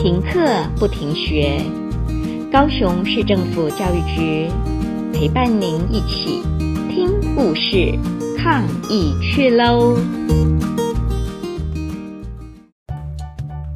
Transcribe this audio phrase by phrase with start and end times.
[0.00, 0.38] 停课
[0.78, 1.60] 不停学，
[2.52, 4.48] 高雄市政府教育局
[5.12, 6.40] 陪伴您一起
[6.88, 7.98] 听故事、
[8.38, 9.96] 抗疫去喽！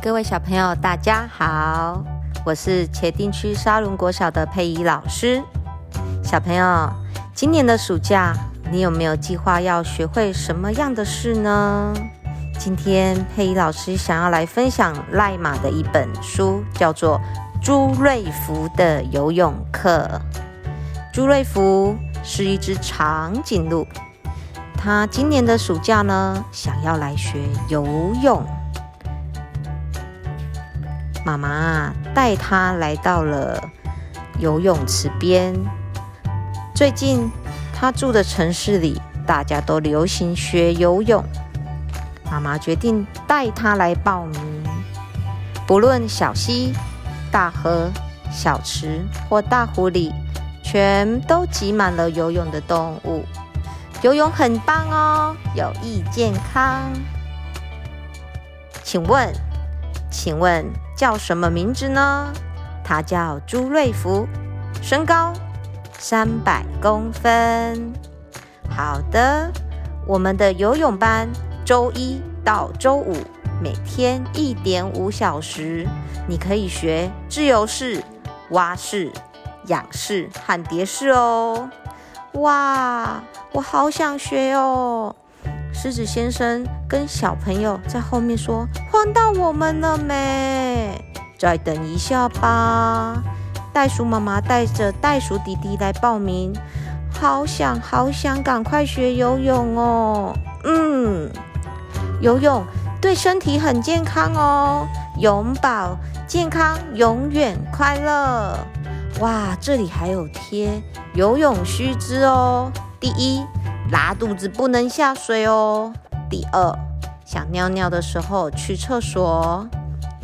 [0.00, 2.04] 各位小朋友，大家好，
[2.46, 5.42] 我是茄萣区沙仑国小的佩仪老师。
[6.22, 6.88] 小朋友，
[7.34, 8.32] 今年的暑假，
[8.70, 11.92] 你有没有计划要学会什么样的事呢？
[12.58, 17.18] 今天佩仪老师想要来分享赖马的一本书，叫做
[17.62, 20.08] 《朱瑞福的游泳课》。
[21.12, 23.86] 朱瑞福是一只长颈鹿，
[24.78, 27.38] 他今年的暑假呢，想要来学
[27.68, 27.86] 游
[28.22, 28.42] 泳。
[31.24, 33.62] 妈妈带他来到了
[34.38, 35.54] 游泳池边。
[36.74, 37.30] 最近
[37.74, 41.22] 他住的城市里，大家都流行学游泳。
[42.30, 44.64] 妈妈决定带他来报名。
[45.66, 46.72] 不论小溪、
[47.30, 47.90] 大河、
[48.30, 50.12] 小池或大湖里，
[50.62, 53.24] 全都挤满了游泳的动物。
[54.02, 56.92] 游泳很棒哦，有益健康。
[58.82, 59.32] 请问，
[60.10, 62.30] 请问叫什么名字呢？
[62.84, 64.28] 他叫朱瑞福，
[64.82, 65.32] 身高
[65.98, 67.92] 三百公分。
[68.68, 69.50] 好的，
[70.06, 71.26] 我们的游泳班。
[71.64, 73.16] 周一到周五，
[73.62, 75.86] 每天一点五小时，
[76.28, 78.04] 你可以学自由式、
[78.50, 79.10] 蛙式、
[79.68, 81.70] 仰式和蝶式哦。
[82.34, 85.16] 哇，我好想学哦！
[85.72, 91.02] 狮子先生跟小朋友在后面说：“换到我们了没？
[91.38, 93.22] 再等一下吧。”
[93.72, 96.52] 袋鼠妈妈带着袋鼠弟弟来报名，
[97.10, 100.36] 好想好想赶快学游泳哦。
[100.64, 101.30] 嗯。
[102.20, 102.64] 游泳
[103.00, 104.86] 对身体很健康哦，
[105.18, 108.58] 永保健康，永远快乐。
[109.20, 110.82] 哇，这里还有贴
[111.14, 112.72] 游泳须知哦。
[112.98, 113.44] 第一，
[113.90, 115.92] 拉肚子不能下水哦。
[116.30, 116.76] 第二，
[117.24, 119.66] 想尿尿的时候去厕所。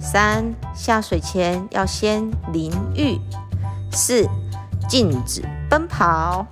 [0.00, 3.18] 三，下水前要先淋浴。
[3.92, 4.28] 四，
[4.88, 6.44] 禁止奔跑。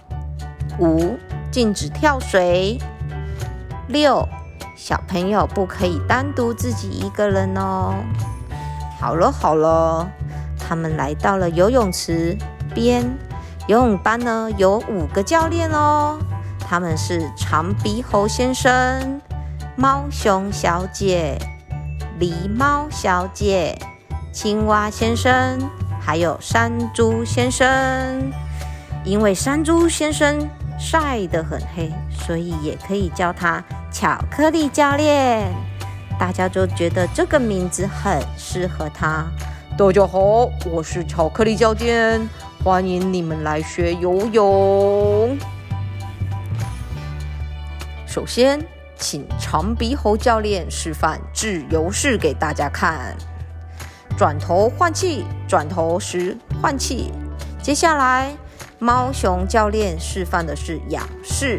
[0.78, 1.18] 五，
[1.50, 2.78] 禁止跳水。
[3.88, 4.26] 六。
[4.84, 7.94] 小朋友不可以单独自己一个人哦。
[8.98, 10.10] 好了好了，
[10.59, 12.37] 他们来到了游泳池
[12.75, 13.09] 边。
[13.69, 16.19] 游泳班呢有五个教练哦，
[16.59, 19.20] 他们是长鼻猴先生、
[19.76, 21.38] 猫熊小姐、
[22.19, 23.78] 狸猫小姐、
[24.32, 25.60] 青蛙先生，
[26.00, 28.32] 还有山猪先生。
[29.04, 30.44] 因为山猪先生
[30.76, 33.62] 晒得很黑，所以也可以叫他。
[33.92, 35.53] 巧克力教练，
[36.19, 39.26] 大家都觉得这个名字很适合他。
[39.76, 40.19] 大家好，
[40.64, 42.26] 我是巧克力教练，
[42.64, 45.36] 欢迎你们来学游泳。
[48.06, 48.66] 首先，
[48.97, 53.14] 请长鼻猴教练示范自由式给大家看。
[54.16, 57.12] 转头换气，转头时换气。
[57.60, 58.34] 接下来，
[58.78, 61.58] 猫熊教练示范的是仰式。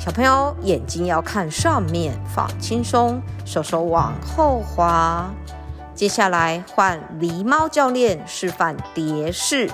[0.00, 5.30] 小朋友眼睛要看上面，放轻松，手手往后滑。
[5.94, 9.70] 接下来换狸猫教练示范蝶式，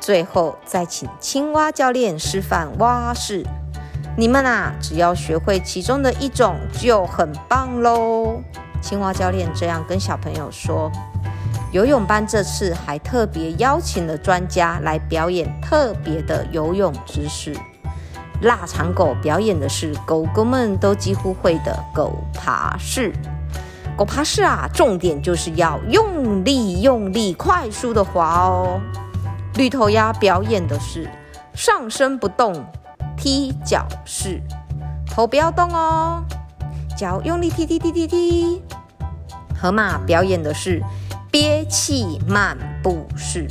[0.00, 3.46] 最后再请青蛙教练示范蛙式。
[4.16, 8.42] 你们啊，只要学会其中的一种就很棒喽。
[8.82, 10.90] 青蛙教练这样跟小朋友说。
[11.70, 17.54] 游泳班这次还特别邀请了专家来表演特别的游泳姿势。
[18.42, 23.12] 腊肠狗表演的是狗狗们都几乎会的狗爬式。
[23.96, 28.80] 狗爬式啊，重点就是要用力、用力、快速的滑哦。
[29.54, 31.10] 绿头鸭表演的是
[31.54, 32.52] 上身不动
[33.16, 34.38] 踢脚式，
[35.10, 36.22] 头不要动哦，
[36.94, 38.62] 脚用力踢踢踢踢踢。
[39.58, 40.82] 河马表演的是
[41.30, 43.48] 憋气漫步式，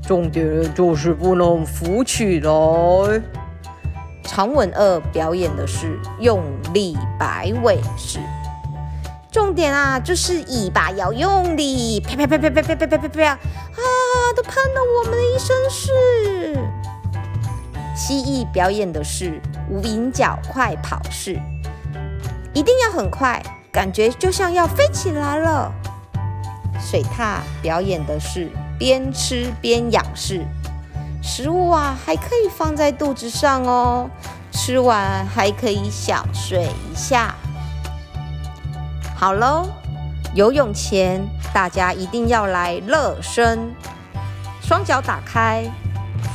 [0.00, 2.52] 重点就是不能浮起来。
[4.22, 8.20] 长吻鳄表演的是用力摆尾式，
[9.30, 13.38] 重点啊，就是尾巴要用力，啪啪啪啪啪啪啪啪啪啪，啊，
[14.36, 15.90] 都喷了我们的一身屎。
[17.96, 21.38] 蜥蜴表演的是无影脚快跑式，
[22.54, 25.72] 一定要很快，感觉就像要飞起来了。
[26.80, 30.46] 水獭表演的是边吃边仰式。
[31.22, 34.10] 食物啊，还可以放在肚子上哦，
[34.50, 37.34] 吃完还可以小睡一下。
[39.16, 39.68] 好喽，
[40.34, 41.22] 游泳前，
[41.52, 43.74] 大家一定要来热身，
[44.62, 45.64] 双脚打开，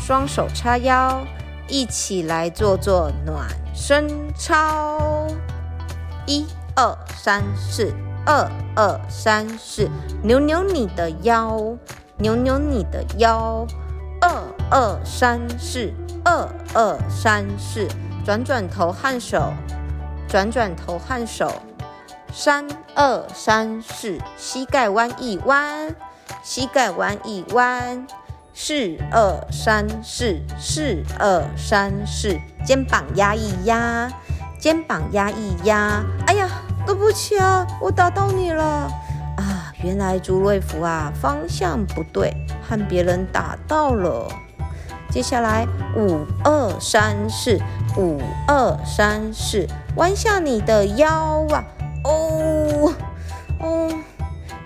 [0.05, 1.19] 双手叉腰，
[1.67, 5.27] 一起来做做暖身操。
[6.27, 6.45] 一
[6.75, 7.93] 二三四，
[8.25, 9.89] 二二三四，
[10.21, 11.59] 扭扭你的腰，
[12.17, 13.65] 扭扭你的腰。
[14.21, 14.29] 二
[14.71, 17.88] 二三四，二二三四，
[18.25, 19.53] 转转头和手，
[20.27, 21.51] 转转头和手。
[22.33, 25.95] 三二三四，膝盖弯一弯，
[26.44, 28.06] 膝盖弯一弯。
[28.53, 32.35] 四二三四，四二三四，
[32.65, 34.09] 肩膀压一压，
[34.59, 36.03] 肩膀压一压。
[36.25, 36.50] 哎呀，
[36.85, 38.63] 对不起啊，我打到你了
[39.38, 39.71] 啊！
[39.83, 42.33] 原来朱瑞福啊，方向不对，
[42.67, 44.27] 和别人打到了。
[45.15, 45.65] 接下来
[45.95, 47.57] 五二三四，
[47.95, 49.65] 五二三四，
[49.95, 51.63] 弯下你的腰啊！
[52.03, 52.94] 哦
[53.62, 53.89] 哦，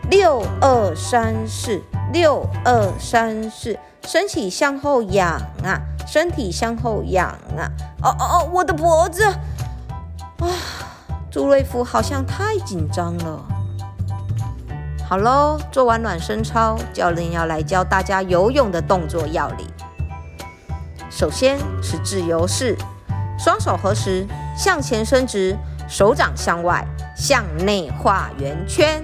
[0.10, 1.80] 六二三四，
[2.12, 7.70] 六二三四，身体向后仰啊，身体向后仰啊！
[8.02, 9.24] 哦哦哦，我的脖子！
[9.26, 10.50] 啊，
[11.30, 13.46] 朱瑞福好像太紧张了。
[15.08, 19.68] 好喽，做完暖身操，教练要来教大家游泳的动作要领。
[21.10, 22.78] 首先是自由式，
[23.38, 25.58] 双手合十，向前伸直，
[25.88, 26.86] 手掌向外。
[27.16, 29.04] 向内画圆圈，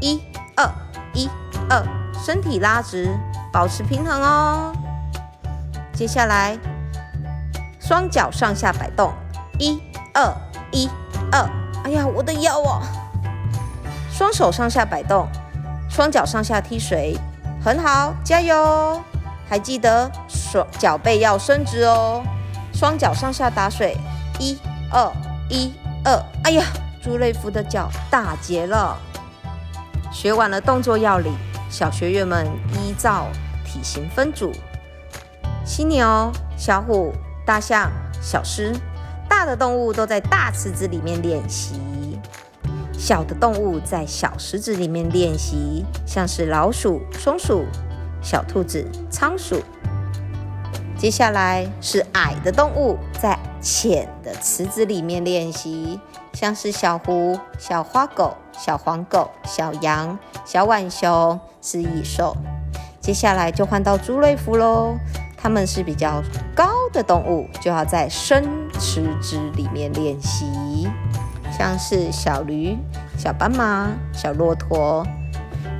[0.00, 0.20] 一
[0.56, 0.68] 二
[1.12, 1.30] 一
[1.70, 1.80] 二，
[2.12, 3.16] 身体拉直，
[3.52, 4.72] 保持平衡哦。
[5.92, 6.58] 接下来，
[7.78, 9.12] 双脚上下摆动，
[9.60, 9.80] 一
[10.14, 10.34] 二
[10.72, 10.90] 一
[11.30, 11.48] 二。
[11.84, 12.82] 哎呀，我的腰哦！
[14.10, 15.28] 双手上下摆动，
[15.88, 17.16] 双脚上下踢水，
[17.64, 19.00] 很好，加油！
[19.48, 22.22] 还记得双脚背要伸直哦。
[22.72, 23.96] 双脚上下打水，
[24.38, 24.58] 一
[24.90, 25.12] 二
[25.48, 25.72] 一
[26.04, 26.22] 二。
[26.44, 26.64] 哎呀！
[27.02, 28.96] 朱瑞福的脚打结了。
[30.10, 31.34] 学完了动作要领，
[31.68, 33.26] 小学员们依照
[33.62, 34.50] 体型分组：
[35.66, 37.12] 犀牛、小虎、
[37.44, 37.92] 大象、
[38.22, 38.72] 小狮。
[39.28, 42.18] 大的动物都在大池子里面练习，
[42.92, 47.66] 小的动物在小池子里面练习，像是老鼠、松鼠、
[48.24, 49.62] 小兔子、仓鼠。
[50.96, 56.00] 接下来是矮的动物在浅的池子里面练习。
[56.32, 62.36] 像是小狐、小花狗、小黄狗、小羊、小浣熊是蚁兽。
[63.00, 64.96] 接下来就换到朱瑞福喽，
[65.36, 66.20] 他们是比较
[66.54, 68.48] 高的动物，就要在深
[68.80, 70.88] 池子里面练习。
[71.56, 72.76] 像是小驴、
[73.16, 75.06] 小斑马、小骆驼、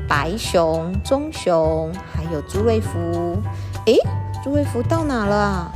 [0.07, 1.91] 白熊、棕熊，
[2.35, 3.41] 有朱瑞福。
[3.87, 3.97] 诶，
[4.43, 5.73] 朱瑞福到哪了啊？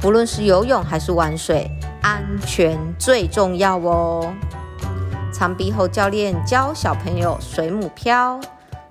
[0.00, 1.70] 不论是游泳还是玩水。
[2.02, 4.34] 安全最重要哦！
[5.32, 8.40] 长臂猴教练教小朋友水母漂，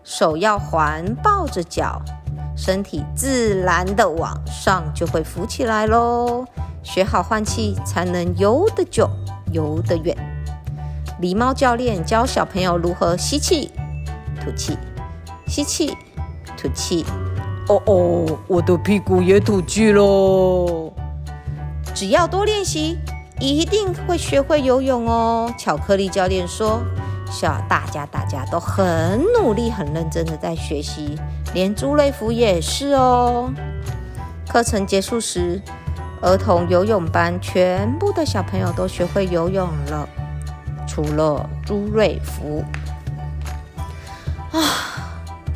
[0.01, 2.01] 手要环抱着脚，
[2.55, 6.45] 身体自然的往上就会浮起来喽。
[6.83, 9.09] 学好换气，才能游得久，
[9.51, 10.15] 游得远。
[11.21, 13.71] 狸猫教练教小朋友如何吸气、
[14.39, 14.77] 吐气、
[15.51, 15.97] 吸气、
[16.55, 17.05] 吐气。
[17.67, 20.93] 哦哦，我的屁股也吐气喽！
[21.93, 22.97] 只要多练习，
[23.37, 25.53] 一定会学会游泳哦。
[25.57, 26.81] 巧克力教练说
[27.29, 31.19] ：“小大家大家都很努力、很认真的在学习，
[31.53, 33.51] 连朱瑞福也是哦。”
[34.47, 35.61] 课程结束时，
[36.21, 40.07] 儿童游泳班全部的小朋友都学会游泳了，
[40.87, 42.63] 除了朱瑞福。
[44.53, 44.59] 啊！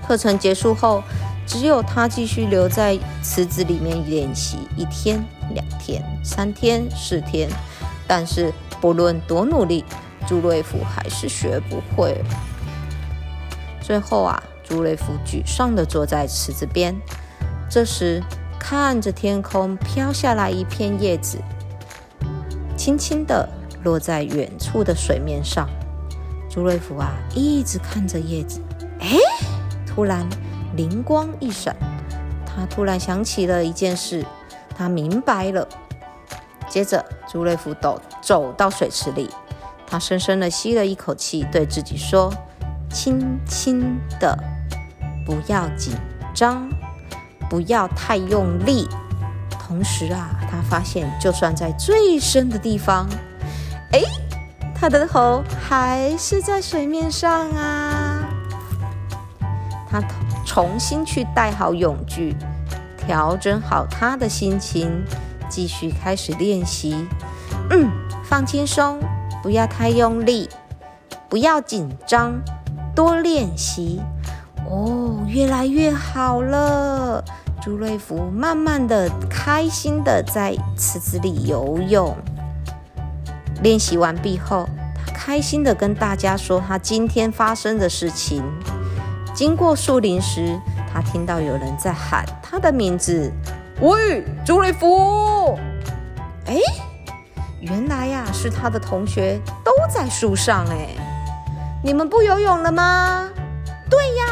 [0.06, 1.04] 课程结束后。
[1.48, 7.48] 只有他继续留在池子里面练习一天、两天、三天、四天，
[8.08, 9.86] 但是不论多努力，
[10.28, 12.20] 朱瑞福还是学不会。
[13.80, 17.00] 最后啊，朱瑞福沮丧地坐在池子边，
[17.70, 18.24] 这时
[18.60, 21.38] 看着天空飘下来一片叶子，
[22.76, 23.48] 轻轻地
[23.84, 25.70] 落在远处的水面上。
[26.50, 28.60] 朱瑞福啊，一直看着叶子，
[29.00, 29.16] 哎，
[29.96, 30.28] 突然。
[30.76, 31.74] 灵光一闪，
[32.46, 34.26] 他突然想起了一件事，
[34.78, 35.66] 他明白了。
[36.68, 39.30] 接着，朱瑞福走走到水池里，
[39.88, 42.30] 他深深地吸了一口气，对自己说
[42.92, 44.38] ：“轻轻的，
[45.26, 45.94] 不要紧
[46.34, 46.70] 张，
[47.50, 48.86] 不要太用力。”
[49.58, 53.08] 同时啊，他发现，就算在最深的地方，
[53.94, 54.02] 哎，
[54.78, 58.05] 他的头还是在水面上啊。
[59.90, 60.02] 他。
[60.46, 62.34] 重新去戴好泳具，
[63.06, 65.04] 调整好他的心情，
[65.50, 67.08] 继续开始练习。
[67.72, 67.92] 嗯，
[68.24, 69.02] 放轻松，
[69.44, 70.48] 不要太用力。
[71.28, 72.40] 不要紧张，
[72.96, 74.00] 多练习。
[74.70, 77.22] 哦，越来越好了。
[77.62, 82.16] 朱瑞福慢慢的、开心的在池子里游泳。
[83.62, 88.44] 练习完毕后，他开心的跟大家说他今天发生的事情。
[89.36, 90.58] 经过树林时，
[90.92, 93.30] 他听到有人在喊他的名字
[93.82, 95.60] ：“喂，朱瑞福！”
[96.48, 96.56] 哎，
[97.60, 100.66] 原来呀，是他的同学都在树上。
[100.68, 100.88] 哎，
[101.84, 103.30] 你们不游泳了吗？
[103.90, 104.24] 对呀。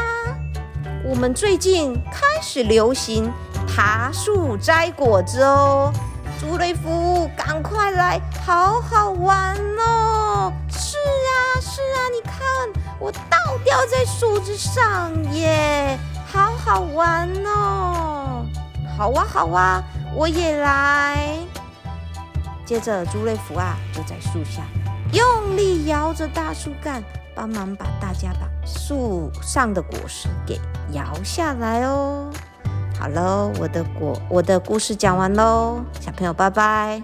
[1.06, 3.30] 我们最近开始流行
[3.68, 5.92] 爬树摘果子哦，
[6.40, 10.54] 朱瑞福，赶快来，好好玩哦！
[10.70, 18.46] 是啊，是啊，你看我倒吊在树枝上耶，好好玩哦！
[18.98, 19.84] 好啊，好啊，
[20.16, 21.38] 我也来。
[22.66, 24.62] 接着，朱瑞福啊，就在树下
[25.12, 27.04] 用力摇着大树干。
[27.36, 32.30] 帮忙把大家把树上的果实给摇下来哦。
[32.98, 37.04] 好喽，我的果，我的故事讲完喽，小朋友拜拜。